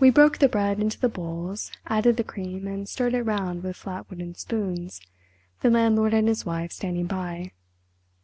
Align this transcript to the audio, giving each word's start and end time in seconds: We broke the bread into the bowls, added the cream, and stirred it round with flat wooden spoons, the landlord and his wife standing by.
We 0.00 0.10
broke 0.10 0.38
the 0.38 0.48
bread 0.48 0.80
into 0.80 0.98
the 0.98 1.08
bowls, 1.08 1.70
added 1.86 2.16
the 2.16 2.24
cream, 2.24 2.66
and 2.66 2.88
stirred 2.88 3.14
it 3.14 3.22
round 3.22 3.62
with 3.62 3.76
flat 3.76 4.10
wooden 4.10 4.34
spoons, 4.34 5.00
the 5.60 5.70
landlord 5.70 6.12
and 6.12 6.26
his 6.26 6.44
wife 6.44 6.72
standing 6.72 7.06
by. 7.06 7.52